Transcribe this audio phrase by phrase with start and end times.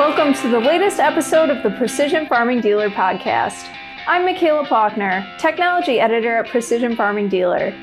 [0.00, 3.68] Welcome to the latest episode of the Precision Farming Dealer podcast.
[4.06, 7.74] I'm Michaela Paukner, technology editor at Precision Farming Dealer.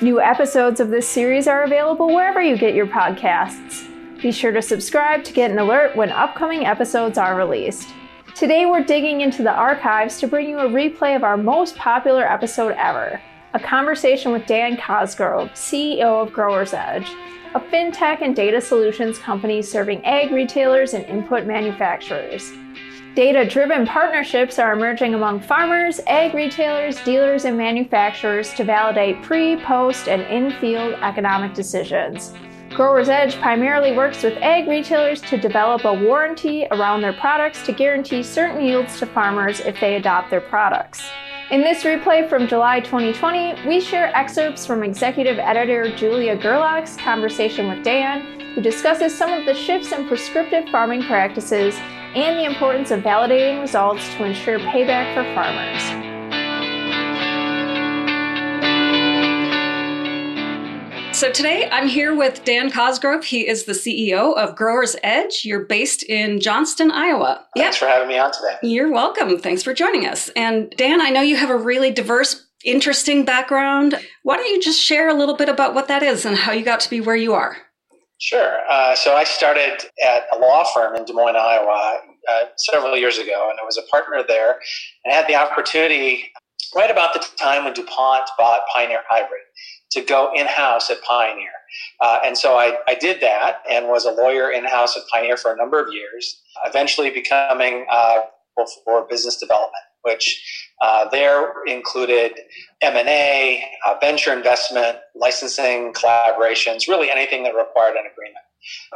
[0.00, 3.88] New episodes of this series are available wherever you get your podcasts.
[4.20, 7.88] Be sure to subscribe to get an alert when upcoming episodes are released.
[8.34, 12.24] Today, we're digging into the archives to bring you a replay of our most popular
[12.24, 13.20] episode ever
[13.54, 17.08] a conversation with Dan Cosgrove, CEO of Growers Edge
[17.54, 22.50] a fintech and data solutions company serving ag retailers and input manufacturers.
[23.14, 29.56] Data driven partnerships are emerging among farmers, ag retailers, dealers, and manufacturers to validate pre,
[29.56, 32.32] post, and in field economic decisions.
[32.70, 37.72] Growers Edge primarily works with ag retailers to develop a warranty around their products to
[37.72, 41.02] guarantee certain yields to farmers if they adopt their products.
[41.52, 47.68] In this replay from July 2020, we share excerpts from executive editor Julia Gerlach's conversation
[47.68, 51.76] with Dan, who discusses some of the shifts in prescriptive farming practices
[52.14, 56.11] and the importance of validating results to ensure payback for farmers.
[61.22, 63.22] So today I'm here with Dan Cosgrove.
[63.22, 65.42] He is the CEO of Growers Edge.
[65.44, 67.46] You're based in Johnston, Iowa.
[67.56, 68.56] Thanks for having me on today.
[68.64, 69.38] You're welcome.
[69.38, 70.30] Thanks for joining us.
[70.30, 74.00] And Dan, I know you have a really diverse, interesting background.
[74.24, 76.64] Why don't you just share a little bit about what that is and how you
[76.64, 77.56] got to be where you are?
[78.18, 78.58] Sure.
[78.68, 82.00] Uh, so I started at a law firm in Des Moines, Iowa,
[82.32, 84.58] uh, several years ago, and I was a partner there.
[85.04, 86.32] And I had the opportunity
[86.74, 89.40] right about the time when DuPont bought Pioneer Hi-Bred
[89.92, 91.50] to go in house at Pioneer.
[92.00, 95.36] Uh, and so I, I did that and was a lawyer in house at Pioneer
[95.36, 98.20] for a number of years, eventually becoming uh,
[98.84, 102.32] for business development, which uh, there included
[102.82, 108.44] M&A, uh, venture investment, licensing, collaborations, really anything that required an agreement.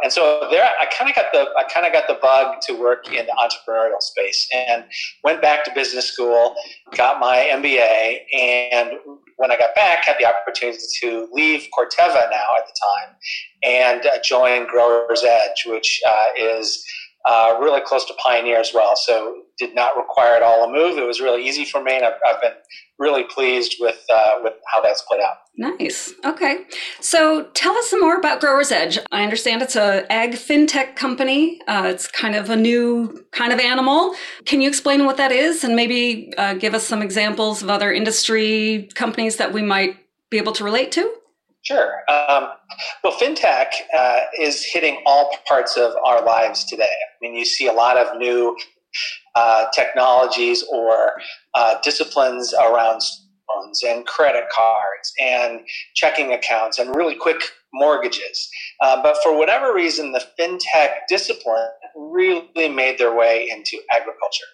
[0.03, 2.73] And so there, I kind of got the I kind of got the bug to
[2.75, 4.85] work in the entrepreneurial space, and
[5.25, 6.55] went back to business school,
[6.95, 8.93] got my MBA, and
[9.37, 13.17] when I got back, had the opportunity to leave Corteva now at the time
[13.63, 16.85] and uh, join Growers Edge, which uh, is
[17.27, 18.95] uh, really close to Pioneer as well.
[18.97, 20.99] So did not require at all a move.
[20.99, 22.53] It was really easy for me, and I've, I've been
[22.99, 25.37] really pleased with uh, with how that's played out.
[25.57, 26.13] Nice.
[26.25, 26.65] Okay.
[27.01, 28.99] So tell us some more about Growers Edge.
[29.11, 31.61] I understand it's a ag fintech company.
[31.67, 34.15] Uh, it's kind of a new kind of animal.
[34.45, 37.93] Can you explain what that is, and maybe uh, give us some examples of other
[37.93, 39.97] industry companies that we might
[40.31, 41.13] be able to relate to?
[41.67, 42.03] Sure.
[42.09, 42.51] Um,
[43.03, 43.67] well, fintech
[43.97, 46.85] uh, is hitting all parts of our lives today.
[46.85, 48.57] I mean, you see a lot of new
[49.35, 51.21] uh, technologies or
[51.55, 53.01] uh, disciplines around
[53.51, 55.61] loans and credit cards and
[55.97, 57.43] checking accounts and really quick
[57.77, 58.49] mortgages.
[58.81, 64.47] Uh, but for whatever reason, the fintech discipline really made their way into agriculture.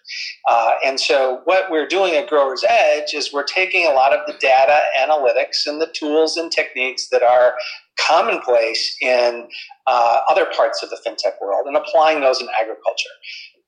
[0.48, 4.20] Uh, and so, what we're doing at Growers Edge is we're taking a lot of
[4.26, 7.54] the data analytics and the tools and techniques that are
[7.98, 9.48] commonplace in
[9.86, 13.10] uh, other parts of the fintech world and applying those in agriculture.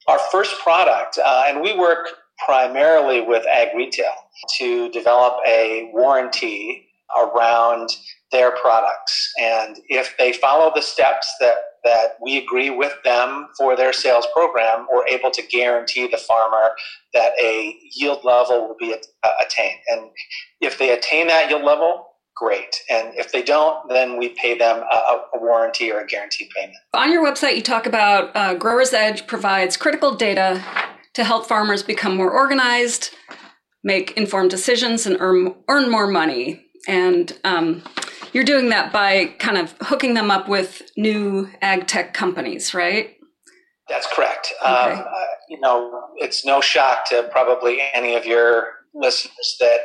[0.08, 2.08] Our first product, uh, and we work
[2.44, 4.12] primarily with ag retail
[4.58, 6.83] to develop a warranty
[7.18, 7.90] around
[8.32, 9.32] their products.
[9.40, 11.54] And if they follow the steps that,
[11.84, 16.70] that we agree with them for their sales program, we're able to guarantee the farmer
[17.12, 19.78] that a yield level will be uh, attained.
[19.88, 20.10] And
[20.60, 22.06] if they attain that yield level,
[22.36, 22.74] great.
[22.90, 24.96] And if they don't, then we pay them a,
[25.34, 26.76] a warranty or a guarantee payment.
[26.92, 30.64] On your website, you talk about uh, Growers Edge provides critical data
[31.14, 33.10] to help farmers become more organized,
[33.84, 36.63] make informed decisions, and earn, earn more money.
[36.86, 37.82] And um,
[38.32, 43.16] you're doing that by kind of hooking them up with new ag tech companies, right?
[43.88, 44.52] That's correct.
[44.62, 44.92] Okay.
[44.92, 49.80] Um, uh, you know, it's no shock to probably any of your listeners that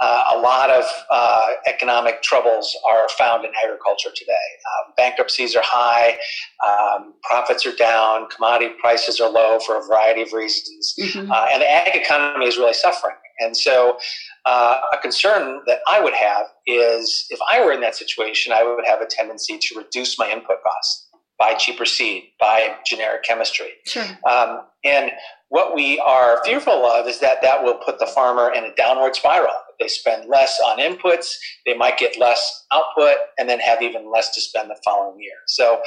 [0.00, 4.32] uh, a lot of uh, economic troubles are found in agriculture today.
[4.32, 6.18] Um, bankruptcies are high,
[6.66, 11.30] um, profits are down, commodity prices are low for a variety of reasons, mm-hmm.
[11.30, 13.16] uh, and the ag economy is really suffering.
[13.40, 13.98] And so,
[14.44, 18.62] uh, a concern that I would have is if I were in that situation, I
[18.62, 21.03] would have a tendency to reduce my input costs,
[21.38, 23.70] buy cheaper seed, buy generic chemistry.
[23.86, 24.04] Sure.
[24.28, 25.10] Um, and
[25.48, 29.14] what we are fearful of is that that will put the farmer in a downward
[29.16, 29.54] spiral.
[29.80, 31.34] They spend less on inputs,
[31.66, 35.36] they might get less output, and then have even less to spend the following year.
[35.46, 35.80] So,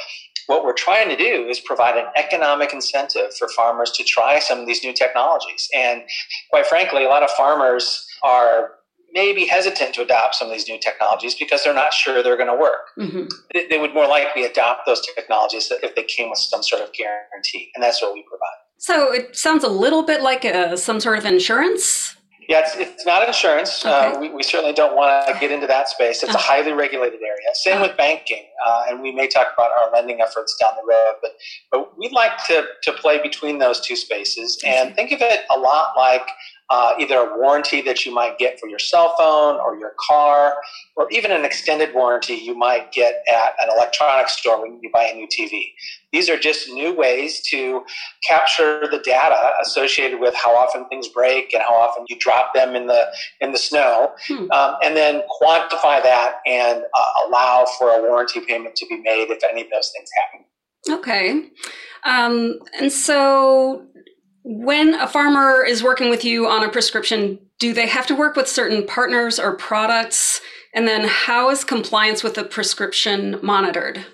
[0.46, 4.58] what we're trying to do is provide an economic incentive for farmers to try some
[4.58, 5.68] of these new technologies.
[5.74, 6.02] And
[6.48, 8.70] quite frankly, a lot of farmers are
[9.12, 12.36] may be hesitant to adopt some of these new technologies because they're not sure they're
[12.36, 12.88] going to work.
[12.98, 13.24] Mm-hmm.
[13.54, 16.92] They, they would more likely adopt those technologies if they came with some sort of
[16.92, 18.46] guarantee, and that's what we provide.
[18.78, 22.14] So it sounds a little bit like a, some sort of insurance.
[22.48, 23.84] Yeah, it's, it's not insurance.
[23.84, 24.16] Uh, okay.
[24.16, 26.22] Uh, we, we certainly don't want to get into that space.
[26.22, 26.54] It's a uh-huh.
[26.54, 27.48] highly regulated area.
[27.52, 27.88] Same uh-huh.
[27.88, 31.16] with banking, uh, and we may talk about our lending efforts down the road.
[31.20, 31.32] But
[31.70, 35.58] but we'd like to to play between those two spaces and think of it a
[35.58, 36.26] lot like
[36.70, 40.56] uh, either a warranty that you might get for your cell phone or your car,
[40.96, 45.04] or even an extended warranty you might get at an electronics store when you buy
[45.04, 45.72] a new TV.
[46.12, 47.84] These are just new ways to
[48.26, 52.74] capture the data associated with how often things break and how often you drop them
[52.74, 53.06] in the
[53.40, 54.50] in the snow, hmm.
[54.50, 59.30] um, and then quantify that and uh, allow for a warranty payment to be made
[59.30, 60.44] if any of those things happen.
[60.90, 61.50] Okay.
[62.04, 63.86] Um, and so
[64.50, 68.34] when a farmer is working with you on a prescription, do they have to work
[68.34, 70.40] with certain partners or products?
[70.74, 74.06] And then how is compliance with the prescription monitored?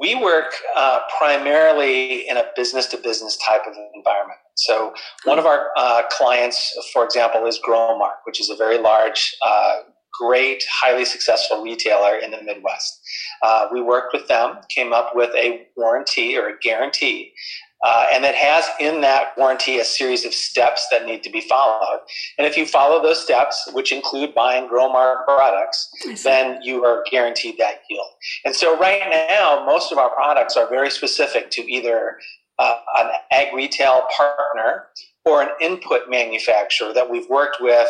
[0.00, 4.38] We work uh, primarily in a business to business type of environment.
[4.56, 4.94] So,
[5.24, 9.80] one of our uh, clients, for example, is Growmark, which is a very large, uh,
[10.18, 13.00] great, highly successful retailer in the Midwest.
[13.42, 17.34] Uh, we worked with them, came up with a warranty or a guarantee
[17.84, 21.40] uh, and it has in that warranty a series of steps that need to be
[21.40, 22.00] followed.
[22.36, 25.90] And if you follow those steps, which include buying Growmark products,
[26.24, 28.10] then you are guaranteed that yield.
[28.44, 32.18] And so right now, most of our products are very specific to either
[32.58, 34.86] uh, an ag retail partner
[35.24, 37.88] or an input manufacturer that we've worked with,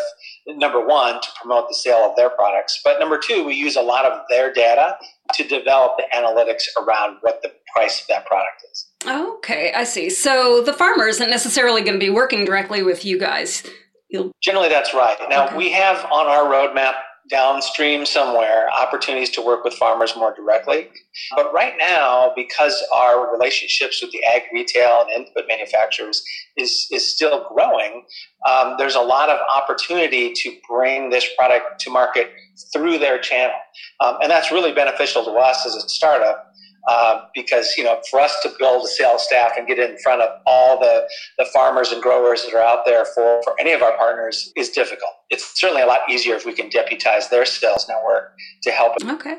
[0.49, 2.81] number one, to promote the sale of their products.
[2.85, 4.97] But number two, we use a lot of their data
[5.35, 8.88] to develop the analytics around what the price of that product is.
[9.07, 10.11] Okay, I see.
[10.11, 13.63] So the farmer isn't necessarily going to be working directly with you guys.
[14.09, 14.33] You'll...
[14.43, 15.17] Generally, that's right.
[15.29, 15.57] Now, okay.
[15.57, 16.95] we have on our roadmap
[17.29, 20.89] downstream somewhere opportunities to work with farmers more directly.
[21.37, 26.23] But right now, because our relationships with the ag retail and input manufacturers
[26.57, 28.05] is, is still growing,
[28.49, 32.31] um, there's a lot of opportunity to bring this product to market
[32.73, 33.57] through their channel.
[34.01, 36.48] Um, and that's really beneficial to us as a startup
[36.87, 40.23] uh, because you know for us to build a sales staff and get in front
[40.23, 41.09] of all the,
[41.39, 44.71] the farmers and growers that are out there for, for any of our partners is
[44.71, 45.11] difficult.
[45.31, 48.33] It's certainly a lot easier if we can deputize their sales network
[48.63, 49.39] to help okay.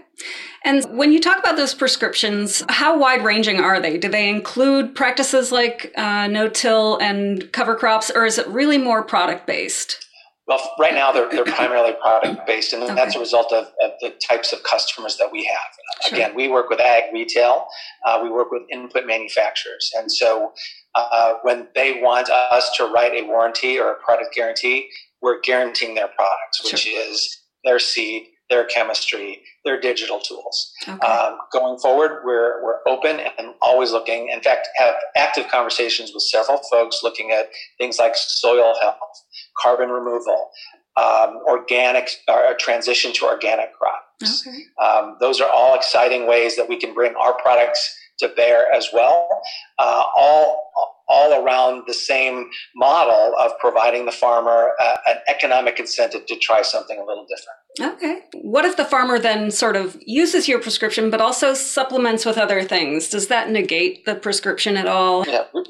[0.65, 3.97] And when you talk about those prescriptions how wide ranging are they?
[3.97, 9.03] Do they include practices like uh, no-till and cover crops or is it really more
[9.03, 10.08] product based
[10.49, 12.95] well, right now they're, they're primarily product based, and okay.
[12.95, 16.07] that's a result of, of, the types of customers that we have.
[16.07, 16.17] Sure.
[16.17, 17.67] Again, we work with ag retail,
[18.05, 20.51] uh, we work with input manufacturers, and so
[20.95, 24.89] uh, when they want us to write a warranty or a product guarantee,
[25.21, 26.99] we're guaranteeing their products, which sure.
[26.99, 30.71] is their seed, their chemistry, their digital tools.
[30.87, 31.07] Okay.
[31.07, 34.29] Um, going forward, we're, we're open and always looking.
[34.29, 39.23] In fact, have active conversations with several folks looking at things like soil health,
[39.61, 40.49] carbon removal,
[40.97, 44.47] um, organic or transition to organic crops.
[44.47, 44.57] Okay.
[44.83, 48.89] Um, those are all exciting ways that we can bring our products to bear as
[48.93, 49.27] well.
[49.77, 50.71] Uh, all
[51.09, 56.61] all around the same model of providing the farmer uh, an economic incentive to try
[56.61, 57.95] something a little different.
[57.95, 58.21] Okay.
[58.43, 62.63] What if the farmer then sort of uses your prescription but also supplements with other
[62.63, 63.09] things?
[63.09, 65.25] Does that negate the prescription at all?
[65.27, 65.63] Yeah, we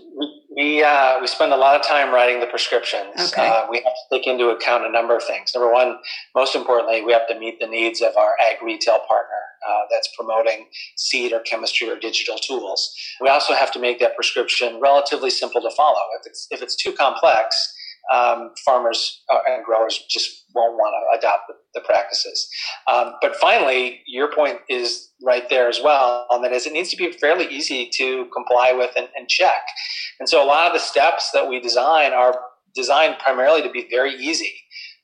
[0.60, 3.32] uh, we spend a lot of time writing the prescriptions.
[3.32, 3.48] Okay.
[3.48, 5.52] Uh, we have to take into account a number of things.
[5.56, 6.00] Number one,
[6.36, 10.10] most importantly, we have to meet the needs of our ag retail partner uh, that's
[10.18, 12.94] promoting seed or chemistry or digital tools.
[13.22, 16.02] We also have to make that prescription relatively simple to follow.
[16.20, 17.74] If it's if it's too complex,
[18.14, 22.50] um, farmers uh, and growers just won't want to adopt the, the practices.
[22.92, 26.90] Um, but finally, your point is right there as well, and that is it needs
[26.92, 29.62] to be fairly easy to comply with and, and check.
[30.20, 32.34] And so a lot of the steps that we design are
[32.76, 34.54] designed primarily to be very easy.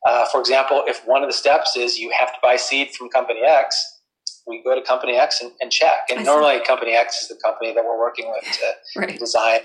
[0.08, 3.10] Uh, for example, if one of the steps is you have to buy seed from
[3.10, 3.94] company X,
[4.48, 6.10] we go to company X and, and check.
[6.10, 9.20] And normally, company X is the company that we're working with to right.
[9.20, 9.62] design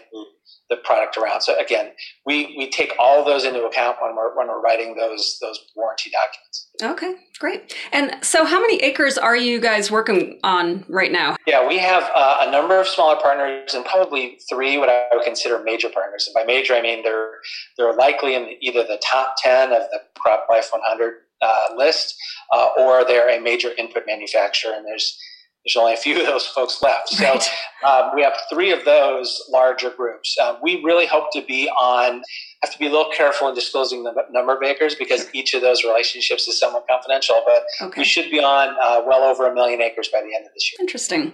[0.70, 1.42] the product around.
[1.42, 1.90] So again,
[2.24, 5.58] we, we take all of those into account when we're when we're writing those those
[5.76, 6.68] warranty documents.
[6.82, 7.74] Okay, great.
[7.92, 11.36] And so, how many acres are you guys working on right now?
[11.46, 15.24] Yeah, we have uh, a number of smaller partners and probably three what I would
[15.24, 16.26] consider major partners.
[16.26, 17.32] And by major, I mean they're
[17.76, 22.14] they're likely in either the top ten of the Crop Life 100 uh, list,
[22.52, 24.72] uh, or they're a major input manufacturer.
[24.74, 25.18] And there's
[25.64, 27.08] there's only a few of those folks left.
[27.10, 27.38] So
[27.86, 30.36] um, we have three of those larger groups.
[30.38, 32.22] Um, we really hope to be on,
[32.62, 35.60] have to be a little careful in disclosing the number of acres because each of
[35.60, 38.00] those relationships is somewhat confidential, but okay.
[38.00, 40.72] we should be on uh, well over a million acres by the end of this
[40.72, 40.78] year.
[40.80, 41.32] Interesting.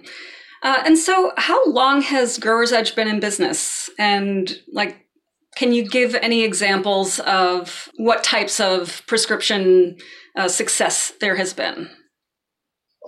[0.63, 3.91] Uh, and so, how long has Growers Edge been in business?
[3.99, 5.07] And like,
[5.55, 9.99] can you give any examples of what types of prescription
[10.37, 11.89] uh, success there has been?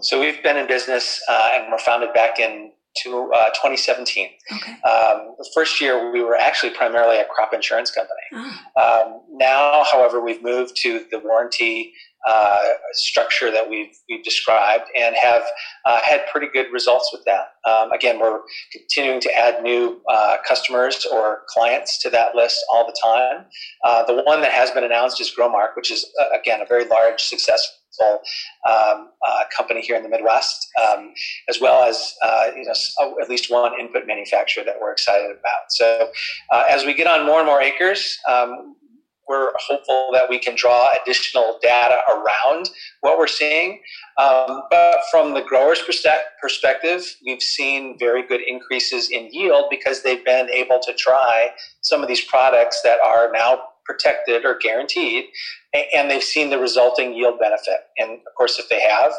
[0.00, 4.28] So we've been in business uh, and we're founded back in to, uh, 2017.
[4.52, 4.72] Okay.
[4.82, 8.20] Um, the first year we were actually primarily a crop insurance company.
[8.76, 9.04] Oh.
[9.06, 11.92] Um, now, however, we've moved to the warranty
[12.26, 15.42] uh, structure that we've, we've described and have
[15.86, 17.52] uh, had pretty good results with that.
[17.68, 18.40] Um, again, we're
[18.72, 23.46] continuing to add new uh, customers or clients to that list all the time.
[23.84, 26.86] Uh, the one that has been announced is Growmark, which is, uh, again, a very
[26.86, 27.20] large,
[27.98, 28.20] successful
[28.68, 31.12] um, uh, company here in the Midwest, um,
[31.48, 35.30] as well as uh, you know oh, at least one input manufacturer that we're excited
[35.30, 35.70] about.
[35.70, 36.10] So
[36.52, 38.74] uh, as we get on more and more acres, um,
[39.28, 42.70] we're hopeful that we can draw additional data around
[43.02, 43.82] what we're seeing.
[44.18, 50.24] Um, but from the grower's perspective, we've seen very good increases in yield because they've
[50.24, 51.50] been able to try
[51.82, 55.24] some of these products that are now protected or guaranteed,
[55.94, 57.80] and they've seen the resulting yield benefit.
[57.96, 59.12] And of course, if they have,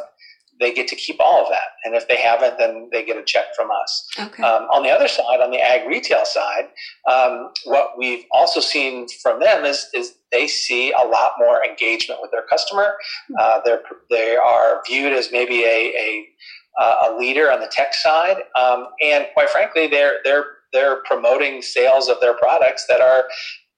[0.60, 1.70] they get to keep all of that.
[1.86, 4.06] And if they haven't, then they get a check from us.
[4.20, 4.44] Okay.
[4.44, 6.66] Um, on the other side, on the ag retail side,
[7.10, 12.20] um, what we've also seen from them is, is they see a lot more engagement
[12.22, 12.96] with their customer.
[13.30, 13.36] Hmm.
[13.40, 16.26] Uh, they're, they are viewed as maybe a,
[16.82, 18.38] a, a leader on the tech side.
[18.60, 23.24] Um, and quite frankly, they're, they're, they're promoting sales of their products that are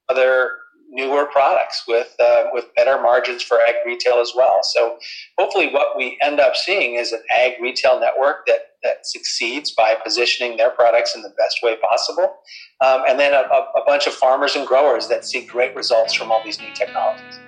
[0.10, 0.57] other
[0.91, 4.60] newer products with uh, with better margins for ag retail as well.
[4.62, 4.98] So
[5.39, 9.95] hopefully, what we end up seeing is an ag retail network that that succeeds by
[10.03, 12.36] positioning their products in the best way possible,
[12.81, 16.31] um, and then a, a, bunch of farmers and growers that see great results from
[16.31, 17.39] all these new technologies.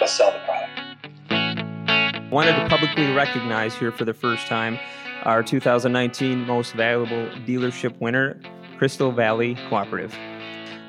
[0.00, 2.32] Let's sell the product.
[2.32, 4.78] Wanted to publicly recognize here for the first time
[5.24, 8.40] our 2019 Most Valuable Dealership winner,
[8.78, 10.14] Crystal Valley Cooperative.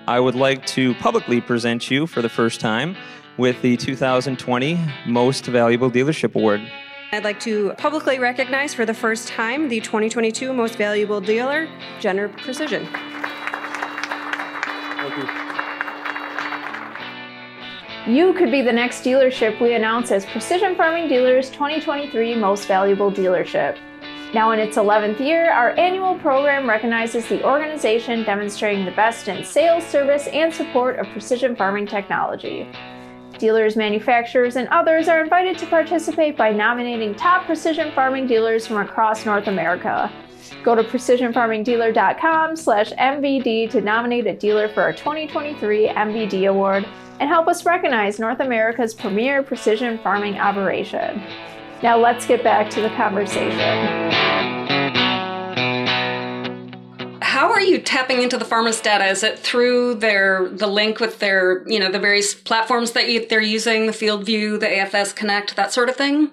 [0.07, 2.95] I would like to publicly present you for the first time
[3.35, 6.61] with the 2020 Most Valuable Dealership Award.
[7.11, 11.67] I'd like to publicly recognize for the first time the 2022 Most Valuable Dealer,
[11.99, 12.87] Jenner Precision.
[14.95, 15.17] Thank
[18.07, 18.13] you.
[18.13, 23.11] You could be the next dealership we announce as Precision Farming Dealers 2023 Most Valuable
[23.11, 23.77] Dealership.
[24.37, 29.43] Now, in its 11th year, our annual program recognizes the organization demonstrating the best in
[29.43, 32.69] sales, service, and support of precision farming technology.
[33.39, 38.77] Dealers, manufacturers, and others are invited to participate by nominating top precision farming dealers from
[38.77, 40.11] across North America.
[40.63, 46.87] Go to precisionfarmingdealer.com slash MVD to nominate a dealer for our 2023 MVD Award
[47.19, 51.23] and help us recognize North America's premier precision farming operation.
[51.83, 54.11] Now let's get back to the conversation.
[57.21, 59.05] How are you tapping into the farmers' data?
[59.05, 63.27] Is it through their the link with their you know the various platforms that you,
[63.27, 66.31] they're using, the FieldView, the AFS Connect, that sort of thing?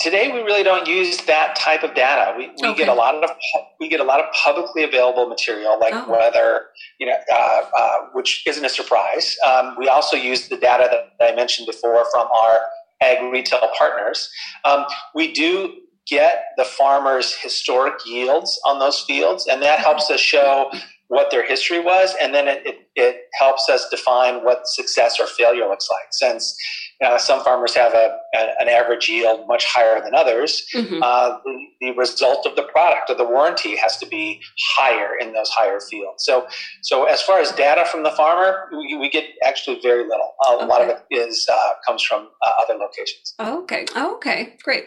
[0.00, 2.32] Today, we really don't use that type of data.
[2.38, 2.78] We, we okay.
[2.78, 3.30] get a lot of
[3.78, 6.10] we get a lot of publicly available material, like oh.
[6.10, 6.66] weather,
[6.98, 9.36] you know, uh, uh, which isn't a surprise.
[9.46, 12.60] Um, we also use the data that I mentioned before from our
[13.00, 14.28] ag retail partners.
[14.64, 15.74] Um, we do
[16.06, 20.70] get the farmers' historic yields on those fields, and that helps us show
[21.08, 25.26] what their history was, and then it, it, it helps us define what success or
[25.26, 26.08] failure looks like.
[26.12, 26.56] Since
[27.04, 31.00] uh, some farmers have a, a, an average yield much higher than others, mm-hmm.
[31.02, 34.40] uh, the, the, result of the product or the warranty has to be
[34.76, 36.24] higher in those higher fields.
[36.24, 36.48] So,
[36.82, 40.34] so as far as data from the farmer, we, we get actually very little.
[40.48, 40.66] A okay.
[40.66, 43.34] lot of it is uh, comes from uh, other locations.
[43.40, 43.86] okay.
[43.96, 44.56] okay.
[44.64, 44.84] Great.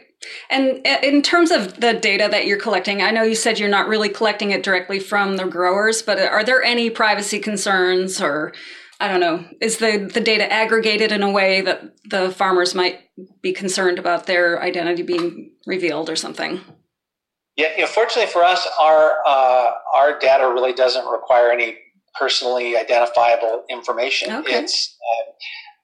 [0.50, 3.70] And uh, in terms of the data that you're collecting, I know you said you're
[3.70, 8.53] not really collecting it directly from the growers, but are there any privacy concerns or
[9.01, 13.00] I don't know, is the, the data aggregated in a way that the farmers might
[13.41, 16.62] be concerned about their identity being revealed or something?
[17.58, 21.79] Yeah, you know, fortunately for us, our uh, our data really doesn't require any
[22.17, 24.34] personally identifiable information.
[24.34, 24.60] Okay.
[24.60, 24.96] It's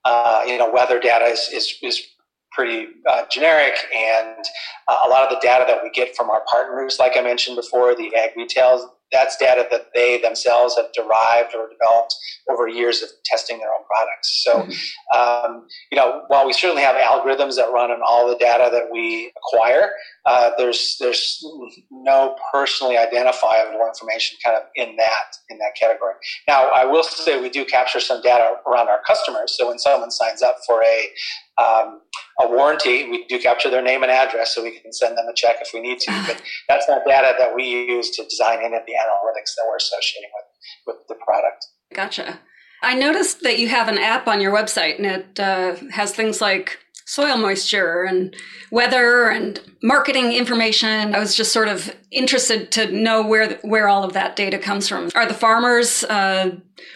[0.06, 2.08] uh, uh, you know weather data is is, is
[2.52, 4.46] pretty uh, generic, and
[4.88, 7.56] uh, a lot of the data that we get from our partners, like I mentioned
[7.56, 12.14] before, the ag retail that's data that they themselves have derived or developed
[12.50, 14.44] over years of testing their own products.
[14.44, 15.18] So, mm-hmm.
[15.18, 18.90] um, you know, while we certainly have algorithms that run on all the data that
[18.92, 19.92] we acquire,
[20.26, 21.44] uh, there's there's
[21.92, 26.14] no personally identifiable information kind of in that in that category.
[26.48, 29.56] Now, I will say we do capture some data around our customers.
[29.58, 31.10] So when someone signs up for a
[31.58, 32.02] um,
[32.40, 35.34] a warranty, we do capture their name and address so we can send them a
[35.34, 36.12] check if we need to.
[36.28, 39.78] But that's not data that we use to design any of the analytics that we're
[39.78, 41.66] associating with, with the product.
[41.94, 42.40] Gotcha.
[42.84, 46.42] I noticed that you have an app on your website and it uh, has things
[46.42, 48.36] like soil moisture and
[48.70, 51.16] weather and marketing information.
[51.16, 54.88] I was just sort of interested to know where where all of that data comes
[54.88, 55.10] from.
[55.16, 56.52] Are the farmers uh,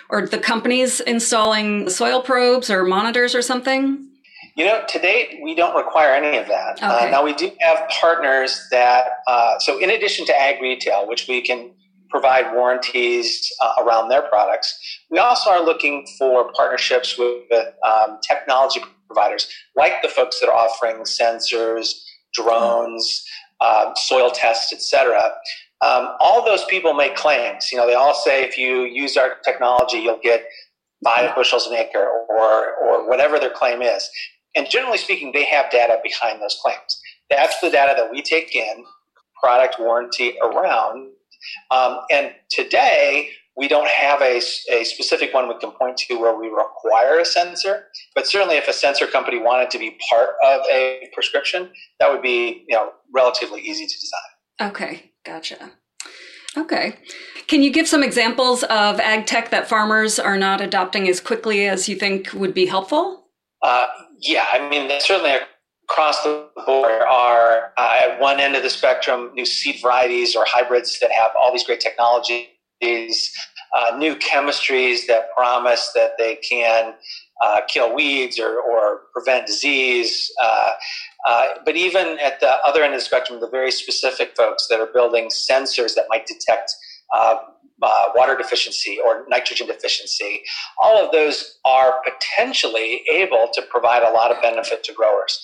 [0.10, 4.11] or the companies installing soil probes or monitors or something?
[4.56, 6.82] You know, to date, we don't require any of that.
[6.82, 7.08] Uh, okay.
[7.08, 11.28] Uh, now, we do have partners that, uh, so in addition to ag retail, which
[11.28, 11.72] we can
[12.10, 14.78] provide warranties uh, around their products,
[15.10, 17.44] we also are looking for partnerships with
[17.88, 21.94] um, technology providers, like the folks that are offering sensors,
[22.34, 23.26] drones,
[23.62, 25.18] um, soil tests, etc.
[25.82, 27.72] Um, all those people make claims.
[27.72, 30.46] You know, they all say if you use our technology, you'll get
[31.04, 34.08] five bushels an acre or or whatever their claim is.
[34.56, 37.00] And generally speaking, they have data behind those claims.
[37.30, 38.86] That's the data that we take in,
[39.42, 41.12] product warranty around.
[41.72, 44.38] Um, and today, we don't have a,
[44.72, 47.88] a specific one we can point to where we require a sensor.
[48.16, 52.22] But certainly, if a sensor company wanted to be part of a prescription, that would
[52.22, 54.70] be you know relatively easy to design.
[54.70, 55.72] Okay, gotcha.
[56.58, 56.96] Okay.
[57.48, 61.68] Can you give some examples of ag tech that farmers are not adopting as quickly
[61.68, 63.26] as you think would be helpful?
[63.62, 63.88] Uh,
[64.22, 65.36] yeah, I mean, certainly
[65.90, 70.46] across the board are uh, at one end of the spectrum new seed varieties or
[70.48, 72.48] hybrids that have all these great technologies,
[72.82, 76.94] uh, new chemistries that promise that they can
[77.44, 80.32] uh, kill weeds or, or prevent disease.
[80.44, 80.70] Uh,
[81.28, 84.80] uh, but even at the other end of the spectrum, the very specific folks that
[84.80, 86.72] are building sensors that might detect
[87.82, 90.42] uh, water deficiency or nitrogen deficiency,
[90.82, 95.42] all of those are potentially able to provide a lot of benefit to growers.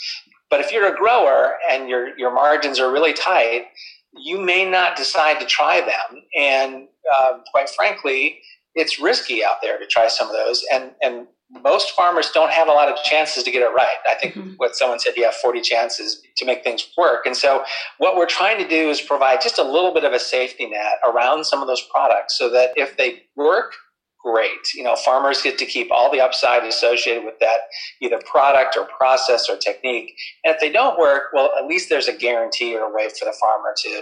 [0.49, 3.65] But if you're a grower and your, your margins are really tight,
[4.13, 6.23] you may not decide to try them.
[6.37, 8.39] And uh, quite frankly,
[8.75, 10.63] it's risky out there to try some of those.
[10.73, 13.97] And, and most farmers don't have a lot of chances to get it right.
[14.05, 14.53] I think mm-hmm.
[14.57, 17.25] what someone said, you have 40 chances to make things work.
[17.25, 17.63] And so,
[17.99, 20.99] what we're trying to do is provide just a little bit of a safety net
[21.07, 23.73] around some of those products so that if they work,
[24.21, 24.73] great.
[24.75, 27.59] You know, farmers get to keep all the upside associated with that
[28.01, 30.15] either product or process or technique.
[30.43, 33.25] And if they don't work, well, at least there's a guarantee or a way for
[33.25, 34.01] the farmer to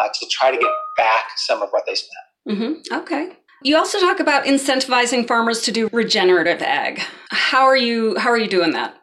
[0.00, 2.58] uh, to try to get back some of what they spent.
[2.58, 2.94] Mm-hmm.
[3.00, 3.32] Okay.
[3.64, 7.00] You also talk about incentivizing farmers to do regenerative ag.
[7.30, 8.94] How are you how are you doing that?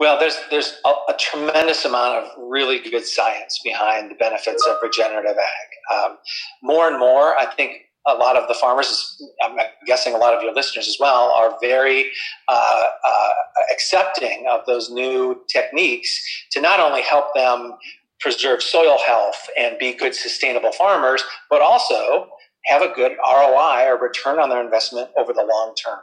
[0.00, 4.78] Well, there's there's a, a tremendous amount of really good science behind the benefits of
[4.82, 5.96] regenerative ag.
[5.96, 6.16] Um,
[6.64, 9.56] more and more, I think a lot of the farmers, I'm
[9.86, 12.10] guessing a lot of your listeners as well, are very
[12.48, 13.28] uh, uh,
[13.72, 16.10] accepting of those new techniques
[16.50, 17.74] to not only help them
[18.18, 22.28] preserve soil health and be good sustainable farmers, but also
[22.66, 25.98] have a good ROI or return on their investment over the long term.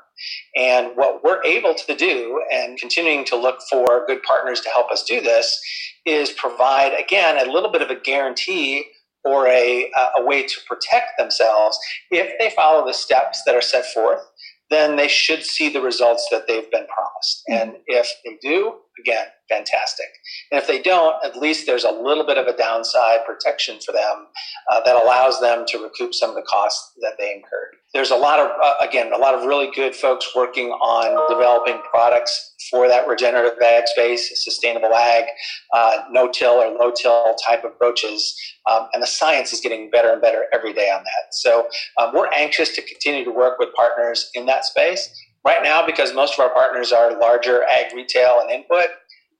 [0.55, 4.91] And what we're able to do and continuing to look for good partners to help
[4.91, 5.59] us do this
[6.05, 8.85] is provide, again, a little bit of a guarantee
[9.23, 11.77] or a, a way to protect themselves
[12.11, 14.21] if they follow the steps that are set forth
[14.69, 17.43] then they should see the results that they've been promised.
[17.49, 17.69] Mm-hmm.
[17.69, 20.07] And if they do, again, fantastic.
[20.51, 23.91] And if they don't, at least there's a little bit of a downside protection for
[23.91, 24.27] them
[24.71, 27.75] uh, that allows them to recoup some of the costs that they incurred.
[27.93, 31.81] There's a lot of, uh, again, a lot of really good folks working on developing
[31.89, 35.25] products for that regenerative ag space, sustainable ag,
[35.73, 38.35] uh, no-till or low-till type approaches.
[38.69, 41.33] Um, and the science is getting better and better every day on that.
[41.33, 45.09] So um, we're anxious to continue to work with partners in that space.
[45.45, 48.87] Right now, because most of our partners are larger ag retail and input,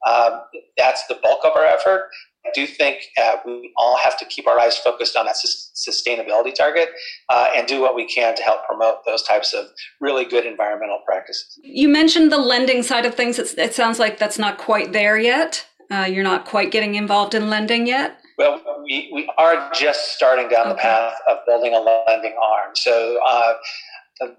[0.08, 0.42] um,
[0.78, 2.10] that's the bulk of our effort.
[2.46, 6.56] I do think uh, we all have to keep our eyes focused on that sustainability
[6.56, 6.90] target
[7.28, 9.66] uh, and do what we can to help promote those types of
[10.00, 11.60] really good environmental practices.
[11.64, 13.40] You mentioned the lending side of things.
[13.40, 15.66] It's, it sounds like that's not quite there yet.
[15.92, 18.20] Uh, you're not quite getting involved in lending yet.
[18.38, 20.70] Well, we, we are just starting down okay.
[20.70, 22.76] the path of building a lending arm.
[22.76, 23.54] So uh,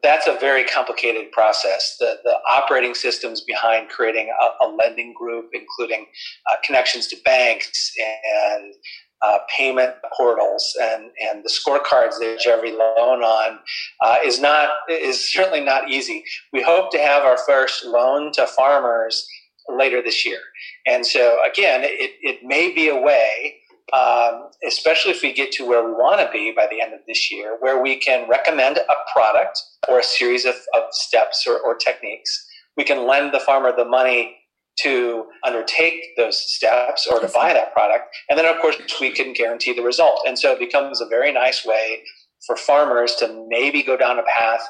[0.02, 1.96] that's a very complicated process.
[1.98, 6.06] The, the operating systems behind creating a, a lending group, including
[6.50, 8.74] uh, connections to banks and
[9.22, 13.58] uh, payment portals and, and the scorecards that every loan on
[14.02, 16.24] uh, is not is certainly not easy.
[16.52, 19.26] We hope to have our first loan to farmers
[19.68, 20.40] later this year,
[20.86, 23.59] and so again, it, it may be a way.
[23.92, 27.00] Um, especially if we get to where we want to be by the end of
[27.08, 31.58] this year, where we can recommend a product or a series of, of steps or,
[31.58, 32.46] or techniques.
[32.76, 34.36] We can lend the farmer the money
[34.82, 38.14] to undertake those steps or to buy that product.
[38.28, 40.20] And then, of course, we can guarantee the result.
[40.26, 42.02] And so it becomes a very nice way
[42.46, 44.66] for farmers to maybe go down a path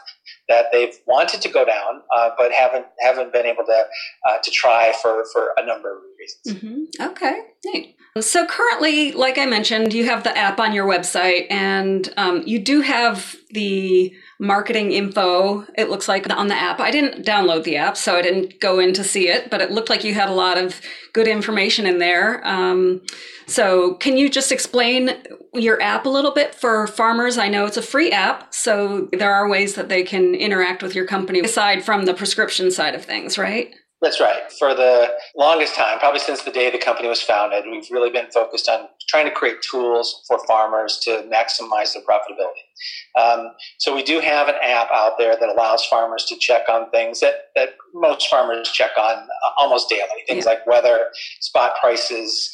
[0.49, 3.85] that they've wanted to go down, uh, but haven't haven't been able to
[4.29, 6.63] uh, to try for for a number of reasons.
[6.63, 7.11] Mm-hmm.
[7.11, 7.97] Okay, neat.
[8.19, 12.59] So currently, like I mentioned, you have the app on your website, and um, you
[12.59, 16.81] do have the marketing info, it looks like on the app.
[16.81, 19.71] I didn't download the app, so I didn't go in to see it, but it
[19.71, 20.81] looked like you had a lot of
[21.13, 22.45] good information in there.
[22.47, 23.03] Um,
[23.47, 25.11] so, can you just explain
[25.55, 27.39] your app a little bit for farmers?
[27.39, 30.95] I know it's a free app, so there are ways that they can interact with
[30.95, 33.73] your company aside from the prescription side of things, right?
[34.03, 34.51] That's right.
[34.59, 38.31] For the longest time, probably since the day the company was founded, we've really been
[38.31, 43.21] focused on trying to create tools for farmers to maximize their profitability.
[43.21, 46.91] Um, so we do have an app out there that allows farmers to check on
[46.91, 50.53] things that, that most farmers check on almost daily, things yeah.
[50.53, 51.09] like weather,
[51.41, 52.51] spot prices,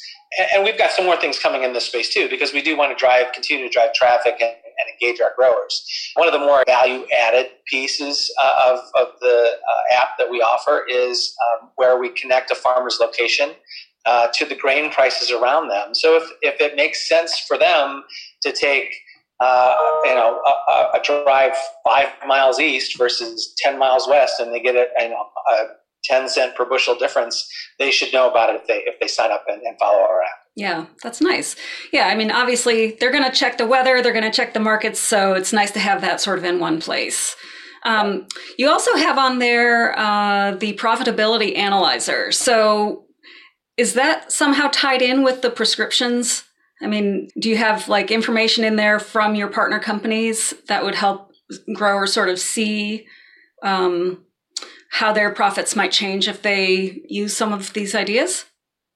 [0.53, 2.91] and we've got some more things coming in this space too, because we do want
[2.91, 5.83] to drive, continue to drive traffic and, and engage our growers.
[6.15, 10.41] One of the more value added pieces uh, of, of the uh, app that we
[10.41, 13.51] offer is um, where we connect a farmer's location
[14.05, 15.93] uh, to the grain prices around them.
[15.93, 18.03] So if, if it makes sense for them
[18.43, 18.93] to take
[19.39, 21.53] uh, you know, a, a, drive
[21.85, 25.65] five miles east versus 10 miles west and they get a, you a
[26.03, 27.47] 10 cent per bushel difference,
[27.79, 30.21] they should know about it if they if they sign up and, and follow our
[30.21, 30.37] app.
[30.55, 31.55] Yeah, that's nice.
[31.93, 34.59] Yeah, I mean, obviously they're going to check the weather, they're going to check the
[34.59, 37.35] markets, so it's nice to have that sort of in one place.
[37.83, 42.31] Um, you also have on there uh, the profitability analyzer.
[42.31, 43.05] So,
[43.77, 46.43] is that somehow tied in with the prescriptions?
[46.81, 50.95] I mean, do you have like information in there from your partner companies that would
[50.95, 51.31] help
[51.73, 53.05] growers sort of see
[53.63, 54.23] um,
[54.89, 58.45] how their profits might change if they use some of these ideas?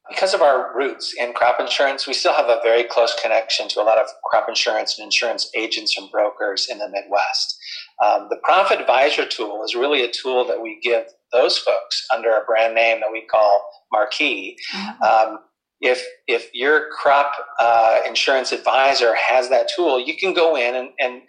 [0.09, 3.81] Because of our roots in crop insurance, we still have a very close connection to
[3.81, 7.57] a lot of crop insurance and insurance agents and brokers in the Midwest.
[8.03, 12.31] Um, the Profit Advisor tool is really a tool that we give those folks under
[12.31, 14.57] a brand name that we call Marquee.
[14.75, 15.03] Mm-hmm.
[15.03, 15.39] Um,
[15.81, 20.89] if if your crop uh, insurance advisor has that tool, you can go in and,
[20.99, 21.21] and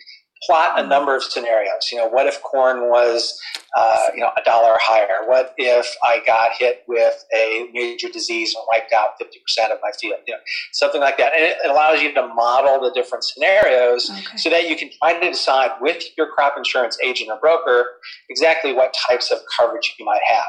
[0.46, 1.88] plot a number of scenarios.
[1.90, 3.38] You know, what if corn was,
[3.76, 5.26] uh, you know, a dollar higher?
[5.26, 9.90] What if I got hit with a major disease and wiped out 50% of my
[10.00, 10.20] field?
[10.26, 10.40] You know,
[10.72, 11.33] something like that.
[11.35, 14.37] And it allows you to model the different scenarios okay.
[14.37, 17.87] so that you can try to decide with your crop insurance agent or broker
[18.28, 20.46] exactly what types of coverage you might have.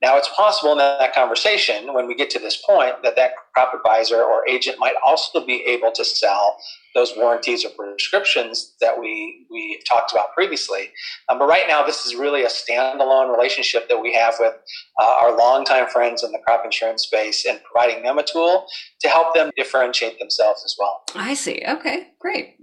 [0.00, 3.72] Now, it's possible in that conversation, when we get to this point, that that crop
[3.74, 6.56] advisor or agent might also be able to sell
[6.98, 10.90] those warranties or prescriptions that we we talked about previously.
[11.28, 14.54] Um, but right now, this is really a standalone relationship that we have with
[15.00, 18.66] uh, our longtime friends in the crop insurance space, and providing them a tool
[19.00, 21.02] to help them differentiate themselves as well.
[21.14, 21.62] I see.
[21.66, 22.56] Okay, great.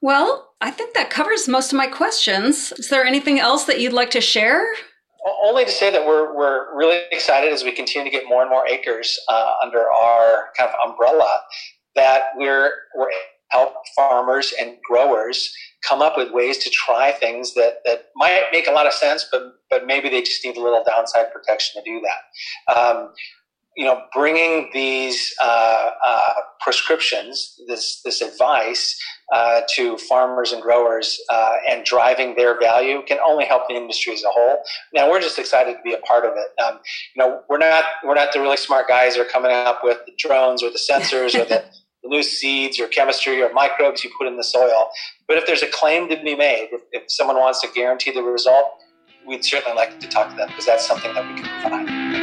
[0.00, 2.72] Well, I think that covers most of my questions.
[2.72, 4.64] Is there anything else that you'd like to share?
[5.42, 8.50] only to say that we're, we're really excited as we continue to get more and
[8.50, 11.40] more acres uh, under our kind of umbrella
[11.94, 13.10] that we're, we're
[13.54, 15.54] help farmers and growers
[15.88, 19.26] come up with ways to try things that, that might make a lot of sense,
[19.30, 22.74] but, but maybe they just need a little downside protection to do that.
[22.74, 23.10] Um,
[23.76, 26.28] you know, bringing these uh, uh,
[26.60, 28.96] prescriptions, this this advice
[29.32, 34.12] uh, to farmers and growers, uh, and driving their value can only help the industry
[34.12, 34.58] as a whole.
[34.92, 36.62] Now, we're just excited to be a part of it.
[36.62, 36.78] Um,
[37.16, 39.98] you know, we're not we're not the really smart guys who are coming up with
[40.06, 41.64] the drones or the sensors or the,
[42.04, 44.90] new seeds or chemistry or microbes you put in the soil.
[45.26, 48.22] But if there's a claim to be made, if, if someone wants to guarantee the
[48.22, 48.66] result,
[49.26, 52.14] we'd certainly like to talk to them because that's something that we can provide.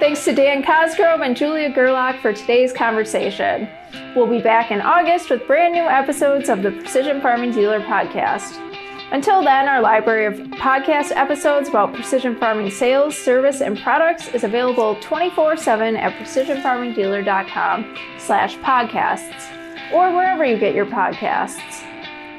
[0.00, 3.68] Thanks to Dan Cosgrove and Julia Gerlach for today's conversation.
[4.16, 8.69] We'll be back in August with brand new episodes of the Precision Farming Dealer podcast.
[9.12, 14.44] Until then, our library of podcast episodes about precision farming sales, service, and products is
[14.44, 21.84] available 24-7 at precisionfarmingdealer.com slash podcasts or wherever you get your podcasts.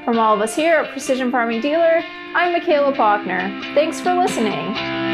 [0.06, 2.04] From all of us here at Precision Farming Dealer,
[2.34, 3.62] I'm Michaela Paukner.
[3.76, 5.11] Thanks for listening.